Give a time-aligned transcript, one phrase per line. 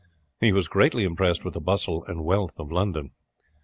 [0.39, 3.11] He was greatly impressed with the bustle and wealth of London.